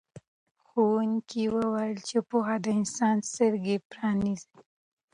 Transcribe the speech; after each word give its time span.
ښوونکي 0.67 1.43
وویل 1.55 1.97
چې 2.09 2.17
پوهه 2.29 2.55
د 2.63 2.65
انسان 2.79 3.15
سترګې 3.29 3.77
پرانیزي. 3.91 4.53